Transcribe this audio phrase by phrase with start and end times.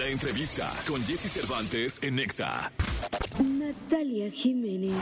[0.00, 2.72] La entrevista con Jesse Cervantes en Nexa.
[3.38, 4.96] Natalia Jiménez.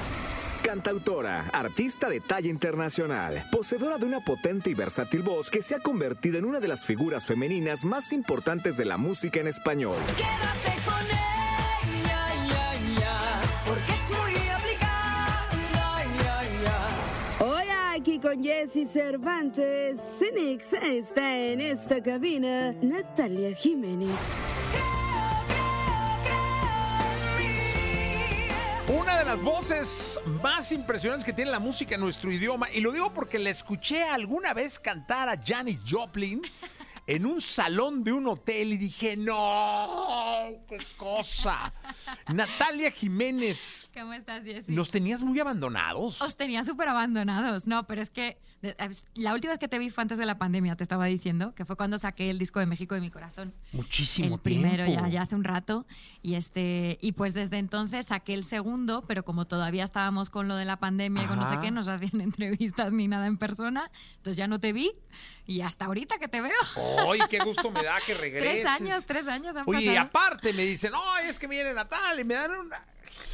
[0.64, 5.79] Cantautora, artista de talla internacional, poseedora de una potente y versátil voz que se ha
[5.79, 9.95] convertido en una de las figuras femeninas más importantes de la música en español.
[10.16, 15.49] Quédate con ella, ya, ya, porque es muy aplicada,
[16.25, 17.45] ya, ya.
[17.46, 20.01] Hola, aquí con Jesse Cervantes.
[20.19, 22.73] Cenix está en esta cabina.
[22.83, 24.57] Natalia Jiménez.
[29.29, 33.38] Las voces más impresionantes que tiene la música en nuestro idioma, y lo digo porque
[33.38, 36.41] le escuché alguna vez cantar a Janis Joplin
[37.08, 41.72] en un salón de un hotel y dije, no, qué cosa.
[42.34, 44.72] Natalia Jiménez, ¿Cómo estás, Jessy?
[44.72, 46.20] ¿nos tenías muy abandonados?
[46.20, 47.66] Os tenía súper abandonados.
[47.66, 48.36] No, pero es que
[49.14, 51.64] la última vez que te vi fue antes de la pandemia, te estaba diciendo, que
[51.64, 53.54] fue cuando saqué el disco de México de mi corazón.
[53.72, 55.06] Muchísimo el primero tiempo.
[55.06, 55.86] ya, ya hace un rato.
[56.22, 60.56] Y este y pues desde entonces saqué el segundo, pero como todavía estábamos con lo
[60.56, 63.38] de la pandemia y con no sé qué, no se hacían entrevistas ni nada en
[63.38, 64.92] persona, entonces ya no te vi.
[65.46, 66.52] Y hasta ahorita que te veo.
[67.10, 68.62] ¡Ay, qué gusto me da que regreses!
[68.62, 72.20] tres años, tres años han Oye, y aparte me dicen, ¡ay, es que viene Natalia!
[72.20, 72.82] Y me dan una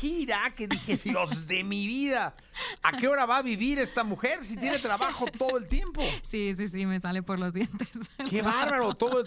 [0.00, 2.34] gira que dije, Dios de mi vida,
[2.82, 6.02] ¿a qué hora va a vivir esta mujer si tiene trabajo todo el tiempo?
[6.22, 7.88] Sí, sí, sí, me sale por los dientes.
[8.30, 8.94] ¡Qué bárbaro!
[8.94, 9.26] Todo el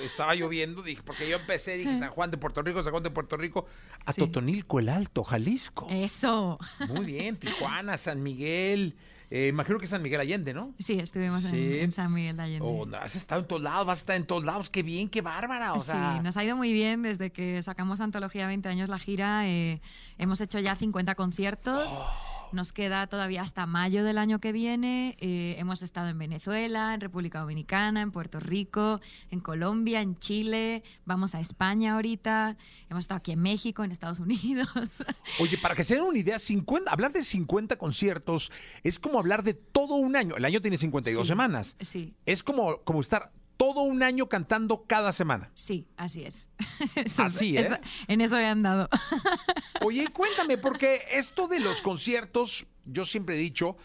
[0.00, 3.10] Estaba lloviendo, dije, porque yo empecé, dije, San Juan de Puerto Rico, San Juan de
[3.10, 3.66] Puerto Rico,
[4.04, 4.20] a Sí.
[4.20, 5.88] Totonilco, el Alto, Jalisco.
[5.90, 6.58] Eso.
[6.88, 8.96] Muy bien, Tijuana, San Miguel,
[9.30, 10.74] eh, imagino que San Miguel Allende, ¿no?
[10.78, 11.78] Sí, estuvimos en- Sí.
[11.80, 12.66] En, San Miguel de Allende.
[12.68, 15.08] Oh, no, has estado en todos lados, vas a estar en todos lados, qué bien,
[15.08, 16.14] qué bárbara, o sea...
[16.16, 19.48] sí, nos ha ido muy bien desde que sacamos Antología 20 años la gira.
[19.48, 19.80] eh,
[20.18, 21.88] hemos hecho ya 50 conciertos.
[21.90, 22.35] Oh.
[22.52, 25.16] Nos queda todavía hasta mayo del año que viene.
[25.20, 30.82] eh, hemos estado en Venezuela, en República Dominicana, en Puerto Rico, en Colombia, en Chile.
[31.04, 32.56] Vamos a España ahorita.
[32.88, 34.68] Hemos estado aquí en México, en Estados Unidos.
[35.40, 38.50] Oye, para que se den una idea, 50, hablar de 50 conciertos
[38.82, 40.36] es como hablar de todo un año.
[40.36, 41.76] El año tiene 52 Sí, semanas.
[41.80, 42.14] sí.
[42.26, 45.50] Es como, como estar todo un año cantando cada semana.
[45.54, 46.48] Sí, así es.
[46.94, 47.60] Eso- Así, ¿eh?
[47.66, 47.78] eso-
[48.08, 48.88] en eso he andado.
[49.82, 53.76] Oye, cuéntame, porque esto de los conciertos, yo siempre he dicho,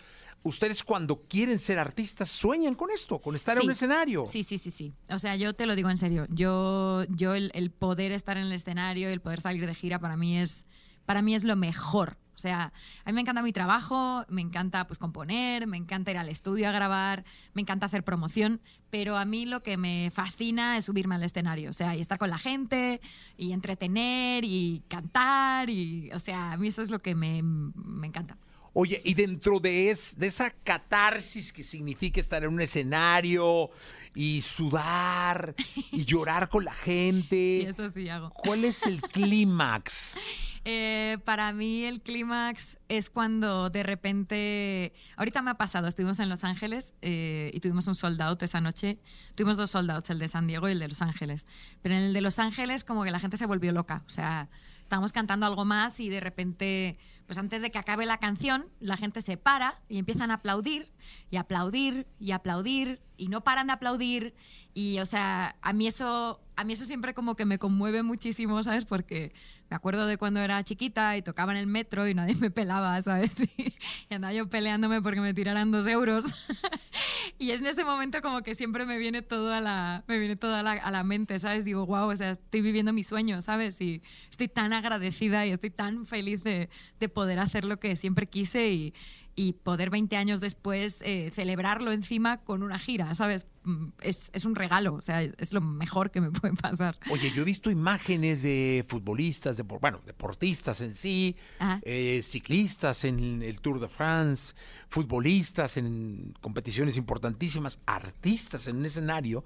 [0.44, 4.26] ustedes cuando quieren ser artistas sueñan con esto, con estar en un escenario.
[4.26, 4.94] Sí, sí, sí, sí.
[5.10, 6.26] O sea, yo te lo digo en serio.
[6.30, 10.18] Yo, yo el, el poder estar en el escenario, el poder salir de gira, para
[10.18, 10.66] mí es,
[11.06, 12.18] para mí es lo mejor.
[12.36, 12.72] O sea,
[13.06, 16.68] a mí me encanta mi trabajo, me encanta pues componer, me encanta ir al estudio
[16.70, 21.16] a grabar, me encanta hacer promoción, pero a mí lo que me fascina es subirme
[21.16, 23.00] al escenario, o sea, y estar con la gente,
[23.38, 28.08] y entretener, y cantar, y, o sea, a mí eso es lo que me, me
[28.08, 28.38] encanta.
[28.74, 33.70] Oye, y dentro de, es, de esa catarsis que significa estar en un escenario
[34.16, 35.56] y sudar
[35.92, 38.30] y llorar con la gente, Sí, eso sí hago.
[38.30, 40.18] ¿cuál es el clímax?
[40.64, 46.30] Eh, para mí el clímax es cuando de repente, ahorita me ha pasado, estuvimos en
[46.30, 49.00] Los Ángeles eh, y tuvimos un sold out esa noche,
[49.36, 51.48] tuvimos dos sold outs, el de San Diego y el de Los Ángeles,
[51.82, 54.50] pero en el de Los Ángeles como que la gente se volvió loca, o sea,
[54.92, 58.98] estábamos cantando algo más y de repente, pues antes de que acabe la canción, la
[58.98, 60.92] gente se para y empiezan a aplaudir
[61.30, 64.36] y aplaudir y aplaudir y no paran de aplaudir.
[64.74, 68.62] Y o sea, a mí eso a mí eso siempre como que me conmueve muchísimo,
[68.64, 68.84] ¿sabes?
[68.84, 69.32] Porque
[69.72, 73.02] me acuerdo de cuando era chiquita y tocaba en el metro y nadie me pelaba,
[73.02, 73.32] ¿sabes?
[73.40, 76.26] Y, andaba yo peleándome porque me tiraran dos euros.
[77.40, 80.36] y es en ese momento como que siempre me viene todo a la, me viene
[80.36, 81.64] todo a la, a la mente, ¿sabes?
[81.64, 83.80] Digo, wow, o sea, estoy viviendo mi sueño, ¿sabes?
[83.80, 88.28] Y estoy tan agradecida y estoy tan feliz de, de poder hacer lo que siempre
[88.28, 88.94] quise y,
[89.36, 93.48] y poder 20 años después eh, celebrarlo encima con una gira, ¿sabes?
[93.64, 96.98] Mm, Es, es un regalo, o sea, es lo mejor que me puede pasar.
[97.10, 101.36] Oye, yo he visto imágenes de futbolistas, de, bueno, deportistas en sí,
[101.84, 104.54] eh, ciclistas en el Tour de France,
[104.90, 109.44] futbolistas en competiciones importantísimas, artistas en un escenario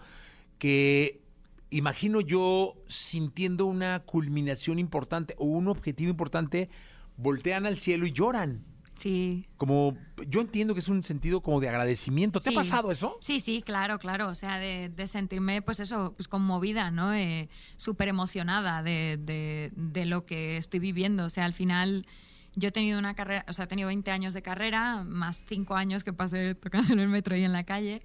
[0.58, 1.22] que
[1.70, 6.70] imagino yo sintiendo una culminación importante o un objetivo importante,
[7.18, 8.64] voltean al cielo y lloran.
[8.96, 9.46] Sí.
[9.58, 9.98] Como
[10.28, 12.40] yo entiendo que es un sentido como de agradecimiento.
[12.40, 12.56] ¿Te Sí.
[12.56, 13.18] ha pasado eso?
[13.22, 14.30] Sí, sí, claro, claro.
[14.30, 17.14] O sea, de, de sentirme, pues eso, pues conmovida, ¿no?
[17.14, 21.26] Eh, Súper emocionada de, de- de lo que estoy viviendo.
[21.26, 22.08] O sea, al final
[22.56, 25.76] yo he tenido una carrera, o sea, he tenido 20 años de carrera, más 5
[25.76, 28.02] años que pasé tocando en el metro y en la calle.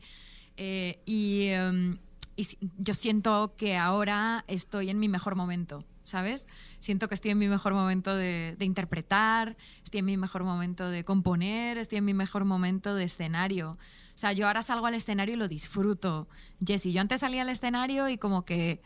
[0.57, 1.99] Eh, y, em,
[2.37, 2.47] y
[2.79, 6.47] yo siento que ahora estoy en mi mejor momento, ¿sabes?
[6.79, 10.89] Siento que estoy en mi mejor momento de, de interpretar, estoy en mi mejor momento
[10.89, 13.79] de componer, estoy en mi mejor momento de escenario.
[14.15, 16.29] O sea, yo ahora salgo al escenario y lo disfruto.
[16.65, 18.83] Jessy, yo antes salía al escenario y como que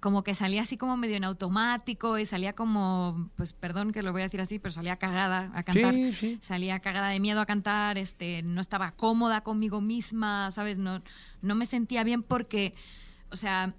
[0.00, 4.12] como que salía así como medio en automático y salía como, pues perdón que lo
[4.12, 5.94] voy a decir así, pero salía cagada a cantar.
[5.94, 6.38] Sí, sí.
[6.40, 10.78] Salía cagada de miedo a cantar, este, no estaba cómoda conmigo misma, ¿sabes?
[10.78, 11.02] No,
[11.42, 12.74] no me sentía bien porque,
[13.30, 13.74] o sea,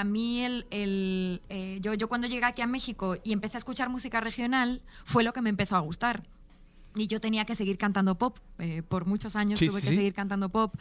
[0.00, 3.58] a mí el, el, eh, yo, yo cuando llegué aquí a México y empecé a
[3.58, 6.22] escuchar música regional, fue lo que me empezó a gustar.
[6.94, 8.38] Y yo tenía que seguir cantando pop.
[8.58, 9.96] eh, por muchos años Sí, tuve sí, que sí.
[9.98, 10.74] seguir cantando pop.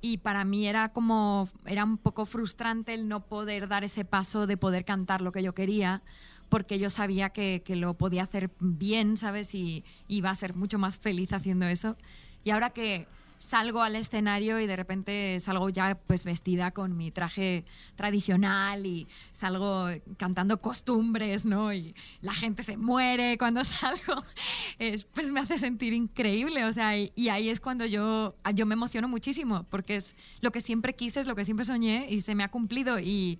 [0.00, 4.46] Y para mí era como, era un poco frustrante el no poder dar ese paso
[4.46, 6.02] de poder cantar lo que yo quería,
[6.48, 9.54] porque yo sabía que, que lo podía hacer bien, ¿sabes?
[9.54, 11.96] Y iba a ser mucho más feliz haciendo eso.
[12.44, 17.10] Y ahora que salgo al escenario y de repente salgo ya pues vestida con mi
[17.10, 21.72] traje tradicional y salgo cantando costumbres, ¿no?
[21.72, 24.22] Y la gente se muere cuando salgo,
[24.78, 28.66] es- pues me hace sentir increíble, o sea, y, y ahí es cuando yo, yo
[28.66, 32.20] me emociono muchísimo, porque es lo que siempre quise, es lo que siempre soñé y
[32.20, 33.38] se me ha cumplido y...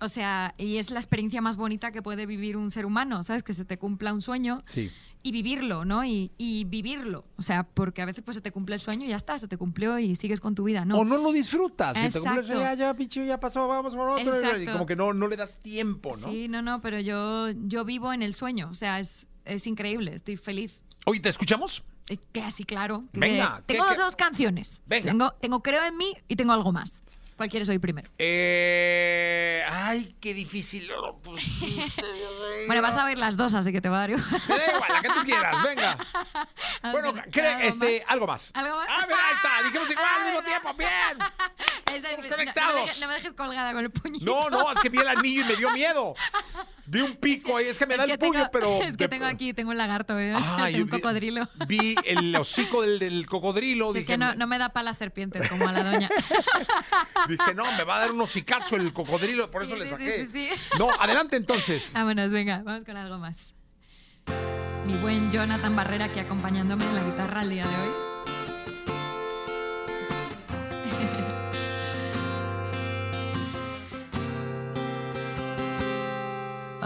[0.00, 3.42] O sea, y es la experiencia más bonita que puede vivir un ser humano, ¿sabes?
[3.42, 4.90] Que se te cumpla un sueño Sí.
[5.22, 6.04] y vivirlo, ¿no?
[6.04, 7.24] Y, y vivirlo.
[7.38, 9.48] O sea, porque a veces pues se te cumple el sueño y ya está, se
[9.48, 10.98] te cumplió y sigues con tu vida, ¿no?
[10.98, 11.96] O no lo disfrutas.
[11.96, 12.60] Si te cumples, Exacto.
[12.60, 14.34] ya, ya, pichu, ya pasó, vamos por otro.
[14.40, 14.72] Y Exacto.
[14.72, 16.30] como que no, no le das tiempo, ¿no?
[16.30, 18.68] Sí, no, no, pero yo, yo vivo en el sueño.
[18.70, 20.82] O sea, es, es increíble, estoy feliz.
[21.06, 21.84] Oye, ¿te escuchamos?
[22.10, 23.04] Eh, Que así, claro.
[23.14, 24.82] Venga, ¿qué- tengo dos canciones.
[24.86, 25.10] Venga.
[25.10, 27.02] Tengo, tengo Creo en mí y tengo algo más.
[27.36, 28.08] ¿Cuál quieres oír primero?
[28.18, 30.86] Eh, ay, qué difícil.
[30.86, 32.02] lo pusiste,
[32.66, 34.24] Bueno, vas a oír las dos, así que te va a dar igual.
[34.48, 35.98] Me da igual, la que tú quieras, venga.
[36.92, 38.50] Bueno, Ándale, cre- ¿algo este, algo más.
[38.54, 38.86] ¿Algo más?
[38.88, 39.62] Ah, mira, ahí está.
[39.64, 40.74] Dijimos igual al mismo tiempo.
[40.74, 41.18] Bien.
[41.96, 42.44] Esa- Estamos no- no me
[42.82, 44.24] dejes- No, me dejes colgada con el puñito.
[44.24, 46.14] No, no, es que vi el anillo y me dio miedo.
[46.88, 48.68] Vi un pico ahí, es que me Es da que el puño, tengo- pero.
[48.82, 50.32] Es que de- tengo aquí, tengo un lagarto, ¿eh?
[50.36, 51.48] Ah, yo un cocodrilo.
[51.66, 53.92] Vi el hocico del, del cocodrilo.
[53.92, 56.08] Si es dije, que no, no me da para las serpientes como a la doña.
[57.28, 59.90] dije, no, me va a dar un hocicazo el cocodrilo, por Sí, eso le sí,
[59.90, 60.26] saqué.
[60.26, 60.78] sí, sí, sí.
[60.78, 61.92] No, adelante entonces.
[61.92, 63.36] Vámonos, venga, vamos con algo más.
[64.86, 68.05] Mi buen Jonathan Barrera aquí acompañándome en la guitarra el día de hoy.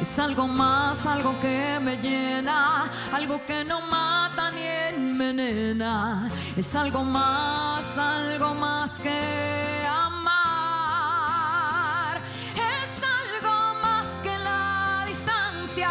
[0.00, 6.30] Es algo más, algo que me llena, algo que no mata ni envenena.
[6.56, 10.38] Es algo más, algo más que amar.
[12.54, 15.90] Es algo más que la distancia,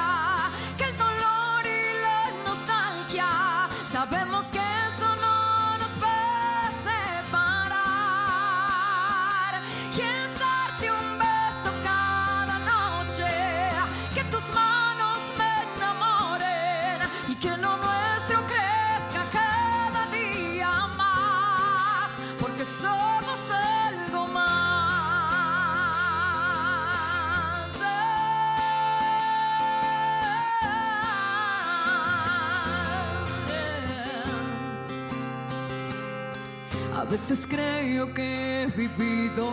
[37.29, 39.51] veces creo que he vivido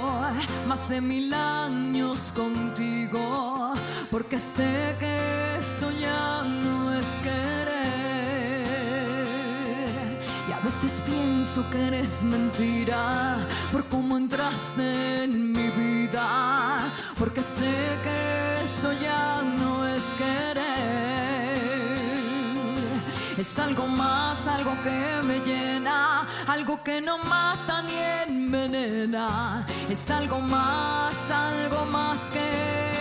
[0.68, 3.74] más de mil años contigo,
[4.12, 8.68] porque sé que esto ya no es querer.
[10.48, 13.38] Y a veces pienso que eres mentira
[13.72, 16.78] por cómo entraste en mi vida,
[17.18, 20.53] porque sé que esto ya no es querer.
[23.36, 27.96] Es algo más, algo que me llena, algo que no mata ni
[28.28, 29.66] envenena.
[29.90, 32.93] Es algo más, algo más que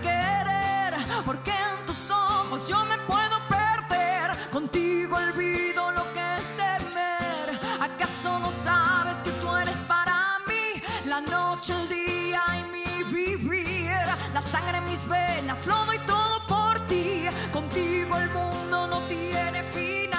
[0.00, 0.94] querer,
[1.24, 4.50] porque en tus ojos yo me puedo perder.
[4.50, 7.58] Contigo olvido lo que es temer.
[7.80, 13.90] ¿Acaso no sabes que tú eres para mí la noche, el día y mi vivir?
[14.34, 17.24] La sangre en mis venas, lo doy todo por ti.
[17.52, 20.09] Contigo el mundo no tiene fin.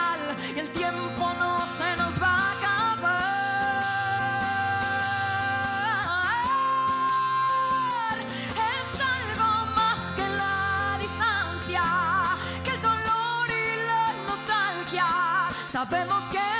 [15.81, 16.50] Sabemos que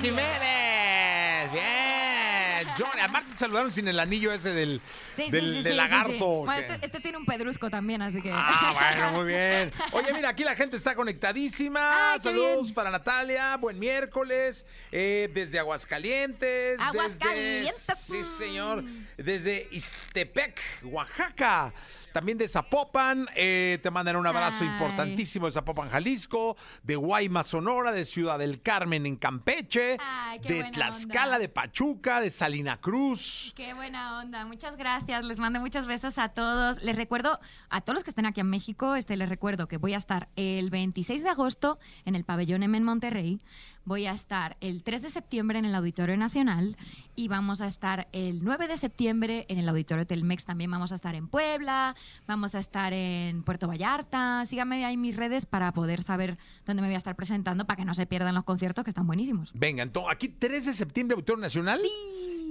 [0.00, 1.52] Jiménez.
[1.52, 2.66] Bien.
[2.78, 4.80] Johnny, aparte te saludaron sin el anillo ese del,
[5.12, 6.26] Sí, sí, del, sí, del sí, sí, lagarto.
[6.44, 8.30] Bueno, este, este tiene un pedrusco también, así que.
[8.32, 9.70] Ah, bueno, muy bien.
[9.92, 12.12] Oye, mira, aquí la gente está conectadísima.
[12.12, 13.56] Ay, qué Saludos para Natalia.
[13.58, 14.66] Buen miércoles.
[14.90, 16.78] eh, desde Aguascalientes.
[16.78, 17.98] desde- Aguascalientes.
[17.98, 18.82] sí, señor.
[19.16, 21.72] Desde Istepec, Oaxaca.
[22.14, 23.26] También de Zapopan.
[23.34, 24.68] eh, te mandan un abrazo Ay.
[24.68, 26.56] importantísimo de Zapopan, Jalisco.
[26.84, 27.90] De Guaymas, Sonora.
[27.90, 29.96] De Ciudad del Carmen, en Campeche.
[29.98, 31.38] Ay, qué de Tlaxcala, onda.
[31.40, 32.20] de Pachuca.
[32.20, 33.52] De Salina Cruz.
[33.56, 35.24] Qué buena onda, muchas gracias.
[35.24, 36.80] Les mando muchos besos a todos.
[36.84, 39.94] Les recuerdo, a todos los que estén aquí en México, este, les recuerdo que voy
[39.94, 43.40] a estar el 26 de agosto en el Pabellón M en Monterrey.
[43.86, 46.76] Voy a estar el 3 de septiembre en el Auditorio Nacional
[47.16, 50.46] y vamos a estar el 9 de septiembre en el Auditorio Telmex.
[50.46, 51.94] También vamos a estar en Puebla,
[52.26, 54.44] vamos a estar en Puerto Vallarta.
[54.46, 57.76] Síganme ahí en mis redes para poder saber dónde me voy a estar presentando para
[57.76, 59.52] que no se pierdan los conciertos que están buenísimos.
[59.54, 61.80] Venga, entonces, aquí 3 de septiembre, Auditorio Nacional.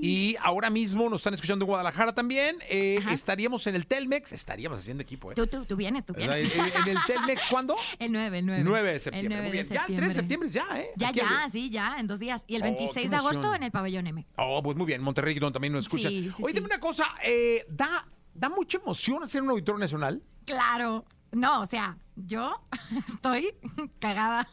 [0.01, 2.57] Y ahora mismo nos están escuchando en Guadalajara también.
[2.69, 5.35] Eh, estaríamos en el Telmex, estaríamos haciendo equipo, ¿eh?
[5.35, 6.53] Tú, tú, tú vienes, tú En, vienes.
[6.53, 7.75] en el Telmex, ¿cuándo?
[7.99, 8.63] El 9, el 9.
[8.65, 9.37] 9 de septiembre.
[9.37, 9.73] El 9 Muy de bien.
[9.73, 10.89] Ya, el 3 de septiembre ya, ¿eh?
[10.97, 12.43] Ya, Aquí ya, sí, ya, en dos días.
[12.47, 14.25] Y el Oh, 26 qué de agosto en el pabellón M.
[14.35, 16.11] Oh, pues muy bien, Monterrey, donde también nos escuchan.
[16.11, 16.55] Sí, sí, Oye, sí.
[16.55, 20.21] dime una cosa, eh, da, da mucha emoción hacer un auditorio nacional.
[20.45, 21.05] Claro.
[21.31, 22.61] No, o sea, yo
[23.07, 23.55] estoy
[23.99, 24.47] cagada.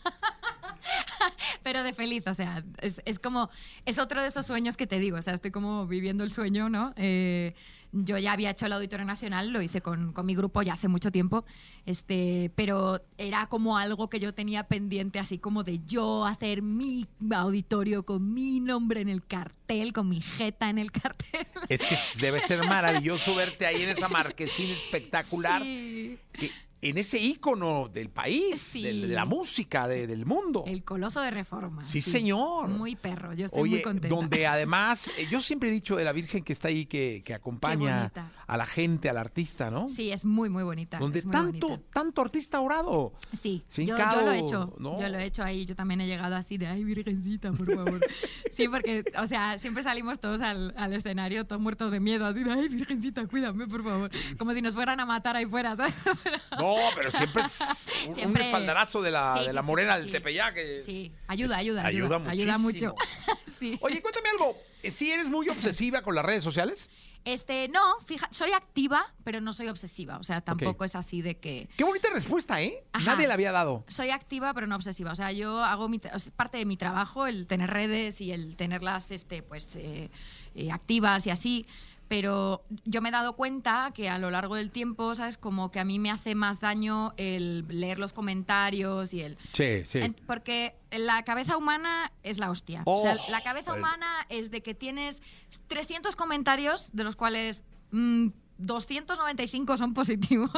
[1.70, 3.48] Pero de feliz, o sea, es, es como,
[3.86, 6.68] es otro de esos sueños que te digo, o sea, estoy como viviendo el sueño,
[6.68, 6.92] ¿no?
[6.96, 7.54] Eh,
[7.92, 10.88] yo ya había hecho el Auditorio Nacional, lo hice con, con mi grupo ya hace
[10.88, 11.44] mucho tiempo,
[11.86, 17.06] este, pero era como algo que yo tenía pendiente, así como de yo hacer mi
[17.32, 21.46] auditorio con mi nombre en el cartel, con mi jeta en el cartel.
[21.68, 25.62] Es que debe ser maravilloso verte ahí en esa marquesina espectacular.
[25.70, 26.18] Sí.
[26.32, 26.50] que-
[26.82, 28.82] En ese ícono del país, Sí.
[28.82, 30.64] del- de la música, de- del mundo.
[30.66, 31.84] El coloso de reforma.
[31.84, 32.68] Sí, señor.
[32.68, 34.14] Muy perro, yo estoy Oye, muy contenta.
[34.16, 37.34] donde además, eh, yo siempre he dicho de la Virgen que está ahí, que, que
[37.34, 38.10] acompaña
[38.46, 39.88] a la gente, al artista, ¿no?
[39.88, 40.98] Sí, es muy, muy bonita.
[40.98, 41.84] Donde muy tanto, bonita.
[41.92, 43.12] tanto artista orado.
[43.32, 44.74] Sí, yo, hincado, yo lo he hecho.
[44.78, 44.98] ¿no?
[45.00, 45.66] Yo lo he hecho ahí.
[45.66, 48.00] Yo también he llegado así de, ay, virgencita, por favor.
[48.50, 52.42] sí, porque, o sea, siempre salimos todos al, al escenario, todos muertos de miedo, así
[52.42, 54.10] de, ay, virgencita, cuídame, por favor.
[54.38, 55.94] Como si nos fueran a matar ahí fuera, ¿sabes?
[56.58, 59.66] No, pero siempre es un, un Siempre- espaldarazo de la, Sí, de sí, la sí,
[59.66, 60.12] morena sí, del sí.
[60.12, 60.56] Tepeyac.
[60.56, 62.16] es- Sí, ayuda, es- ayuda, ayuda.
[62.30, 62.94] Ayuda, muchísimo.
[62.94, 63.38] mucho.
[63.44, 63.78] sí.
[63.80, 64.56] Oye, cuéntame algo.
[64.88, 66.88] ¿Si eres muy obsesiva con las redes sociales?
[67.26, 70.16] Este, no, fija, soy activa, pero no soy obsesiva.
[70.16, 71.68] O sea, tampoco es así de que.
[71.76, 72.82] Qué bonita respuesta, ¿eh?
[72.94, 73.04] Ajá.
[73.12, 73.84] Nadie la había dado.
[73.88, 75.12] Soy activa, pero no obsesiva.
[75.12, 78.56] O sea, yo hago mi, es parte de mi trabajo el tener redes y el
[78.56, 80.10] tenerlas, este, pues, eh,
[80.54, 81.66] eh, activas y así.
[82.10, 85.38] Pero yo me he dado cuenta que a lo largo del tiempo, ¿sabes?
[85.38, 89.38] Como que a mí me hace más daño el leer los comentarios y el...
[89.52, 90.00] Sí, sí.
[90.26, 92.82] Porque la cabeza humana es la hostia.
[92.84, 95.22] o sea, Oh, la cabeza humana es de que tienes
[95.68, 97.62] 300 comentarios, de los cuales
[97.92, 100.50] mm, 295 son positivos.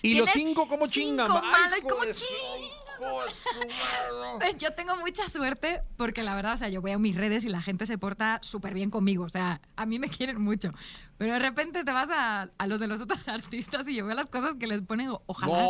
[0.00, 1.26] y los Tienes cinco, ¿cómo chingan?
[1.26, 2.04] cinco malos, hijo ¿cómo
[4.58, 7.48] Yo tengo mucha suerte porque la verdad, o sea, yo voy a mis redes y
[7.48, 9.24] la gente se porta súper bien conmigo.
[9.24, 10.72] O sea, a mí me quieren mucho.
[11.18, 14.14] Pero de repente te vas a, a los de los otros artistas y yo veo
[14.14, 15.10] las cosas que les ponen.
[15.26, 15.68] Ojalá, No.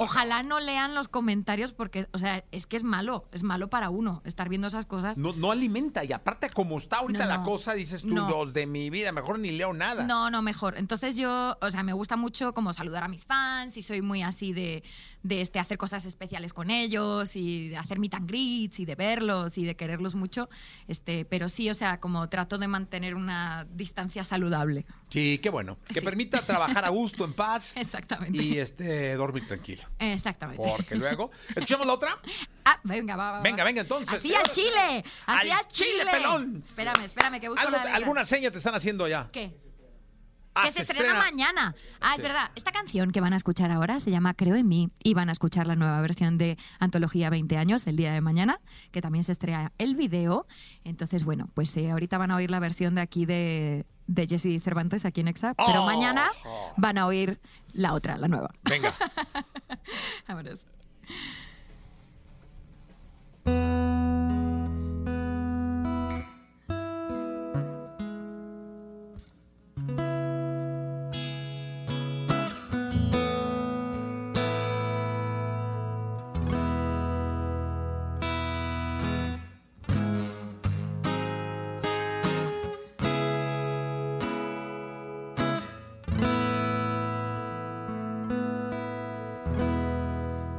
[0.00, 3.28] ojalá no lean los comentarios porque, o sea, es que es malo.
[3.32, 5.16] Es malo para uno estar viendo esas cosas.
[5.16, 6.04] No, no alimenta.
[6.04, 7.28] Y aparte, como está ahorita No.
[7.30, 10.04] la cosa, dices tú, los de mi vida, mejor ni leo nada.
[10.04, 10.76] No, no, mejor.
[10.76, 14.22] Entonces yo, o sea, me gusta mucho como saludar a mis fans y soy muy
[14.22, 14.82] así de,
[15.22, 18.86] de este, hacer cosas especiales con con ellos y de hacer meet and greets y
[18.86, 20.48] de verlos y de quererlos mucho.
[20.88, 24.83] Este, pero sí, o sea, como trato de mantener una distancia saludable.
[25.10, 25.78] Sí, qué bueno.
[25.86, 26.04] Que Sí.
[26.04, 27.72] permita trabajar a gusto, en paz.
[27.76, 28.42] Exactamente.
[28.42, 29.84] Y este, dormir tranquilo.
[29.98, 30.62] Exactamente.
[30.66, 31.30] Porque luego.
[31.48, 32.18] ¿Escuchamos la otra?
[32.66, 33.40] Ah, venga, va, va, va.
[33.42, 34.18] Venga, venga, entonces.
[34.18, 35.04] Así al chile.
[35.26, 35.90] Así Al chile.
[35.98, 36.62] chile, pelón.
[36.64, 37.96] Espérame, espérame, que busco Algo- la venga.
[37.98, 39.28] ¿Alguna seña te están haciendo ya?
[39.30, 39.54] ¿Qué?
[40.54, 41.74] Ah, que se, estrena, mañana.
[42.00, 42.50] Ah, es verdad.
[42.54, 45.32] Esta canción que van a escuchar ahora se llama Creo en mí y van a
[45.32, 48.60] escuchar la nueva versión de Antología 20 años del día de mañana,
[48.92, 50.46] que también se estrena el video.
[50.84, 54.62] Entonces, bueno, pues eh, ahorita van a oír la versión de aquí de, de Jesse
[54.62, 55.86] Cervantes aquí en Exa, pero Oh.
[55.86, 56.30] mañana
[56.76, 57.40] van a oír
[57.72, 58.50] la otra, la nueva.
[58.62, 58.94] Venga.
[60.28, 60.60] Vámonos.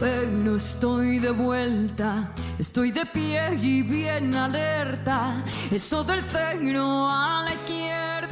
[0.00, 5.44] Pero estoy de vuelta, estoy de pie y bien alerta.
[5.70, 8.29] Eso del cero a la izquierda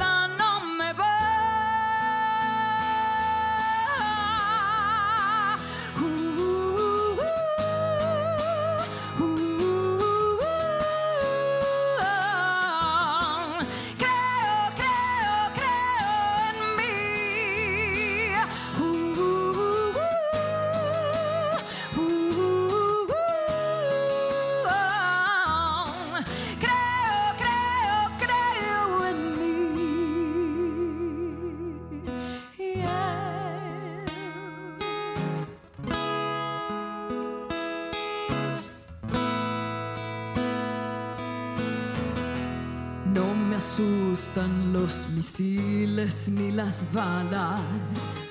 [43.59, 47.59] asustan los misiles ni las balas.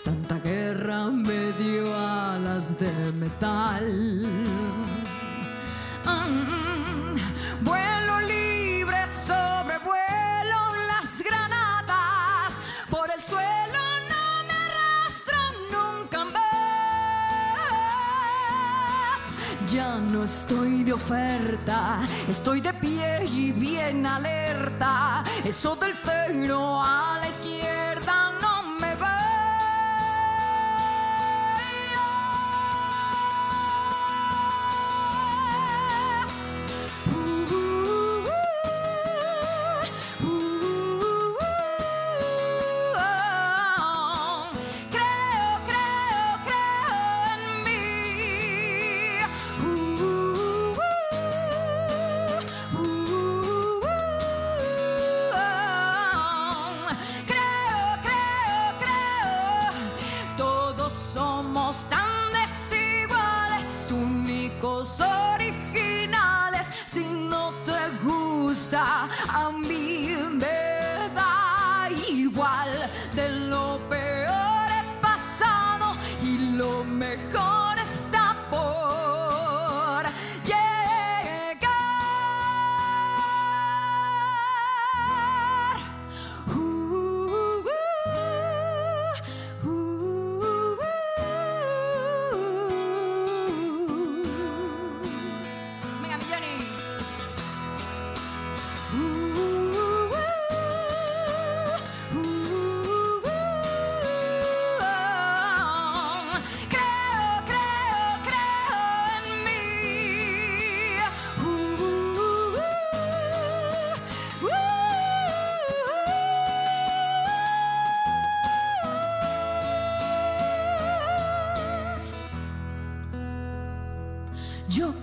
[0.03, 4.25] Tanta guerra me dio alas de metal.
[6.07, 6.68] Mm,
[20.25, 25.23] estoy de oferta, estoy de pie y bien alerta.
[25.45, 26.83] Eso del cero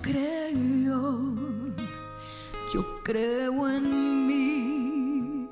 [0.05, 1.35] creo.
[2.71, 5.49] Yo creo en mí,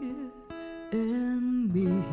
[0.91, 2.05] en mí.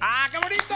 [0.00, 0.74] ¡Ah, qué bonito!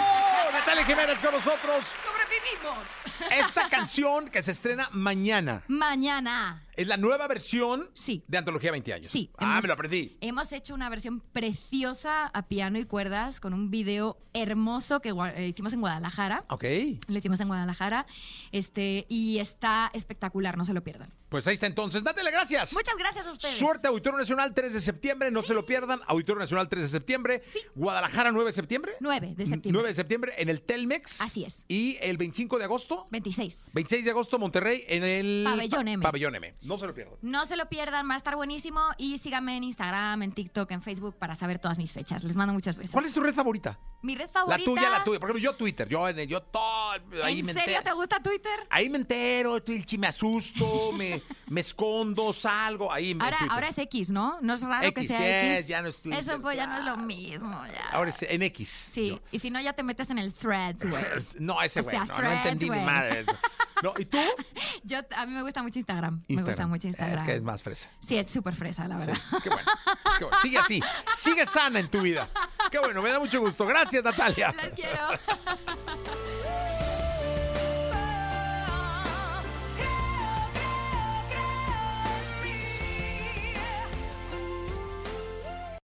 [0.52, 1.92] Natalia Natalia Jiménez con nosotros.
[2.04, 2.88] ¡Sobrevivimos!
[3.30, 6.62] Esta canción que se estrena mañana Mañana.
[6.76, 8.24] Es la nueva versión Sí.
[8.28, 9.06] de Antología 20 años.
[9.08, 9.30] Sí.
[9.38, 10.16] Ah, hemos- me lo aprendí.
[10.20, 15.48] Hemos hecho una versión preciosa a piano y cuerdas con un video hermoso que eh,
[15.48, 16.44] hicimos en Guadalajara.
[16.48, 16.64] Ok.
[17.08, 18.06] Lo hicimos en Guadalajara.
[18.52, 21.12] Este, y está espectacular, no se lo pierdan.
[21.28, 22.02] Pues ahí está entonces.
[22.02, 22.72] Natalia, gracias.
[22.72, 23.58] Muchas gracias a ustedes.
[23.58, 26.00] Suerte, Auditorio Nacional 3 de septiembre, no se lo pierdan.
[26.06, 27.42] Auditorio Nacional 3 de septiembre.
[27.74, 28.92] Guadalajara 9 de septiembre.
[29.00, 29.72] 9 de septiembre.
[29.72, 31.20] 9 de septiembre en el Telmex.
[31.20, 31.64] Así es.
[31.68, 33.70] Y el 25 de agosto, 26.
[33.74, 36.02] 26 de agosto, Monterrey en el Pabellón M.
[36.02, 36.54] Pabellón M.
[36.64, 37.16] No se lo pierdan.
[37.22, 38.80] No se lo pierdan, va a estar buenísimo.
[38.98, 42.24] Y síganme en Instagram, en TikTok, en Facebook para saber todas mis fechas.
[42.24, 42.92] Les mando muchas besos.
[42.94, 43.78] ¿Cuál es tu red favorita?
[44.02, 44.58] Mi red favorita?
[44.58, 45.20] La tuya, la tuya.
[45.20, 45.88] Por ejemplo, yo Twitter.
[45.88, 46.92] Yo, yo todo.
[47.22, 47.82] Ahí ¿En me serio entero.
[47.82, 48.66] te gusta Twitter?
[48.70, 52.90] Ahí me entero, chi- me asusto, me, me escondo, salgo.
[52.92, 53.52] Ahí me Ahora, Twitter.
[53.54, 54.38] ahora es X, ¿no?
[54.40, 55.66] No es raro que sea sí, X.
[55.68, 57.62] ya no es Twitter, Eso pues ya no es lo mismo.
[57.66, 57.88] Ya.
[57.92, 58.68] Ahora es en X.
[58.68, 61.04] Sí, Yo- y si no ya te metes en el threads, güey.
[61.38, 61.96] No, ese O güey.
[61.96, 62.84] sea, no, no entendí ni güey.
[62.84, 63.32] madre eso.
[63.84, 64.16] No, ¿y tú?
[64.82, 66.24] Yo, a mí me gusta mucho Instagram.
[66.26, 67.18] Me gusta mucho Instagram.
[67.18, 67.90] Es que es más fresa.
[68.00, 69.18] Sí, es súper fresa, la verdad.
[69.42, 69.70] Qué bueno.
[70.18, 70.38] Qué bueno.
[70.40, 70.82] Sigue así.
[71.18, 72.26] Sigue sana en tu vida.
[72.70, 73.66] Qué bueno, me da mucho gusto.
[73.66, 74.52] Gracias, Natalia.
[74.52, 75.00] Les quiero.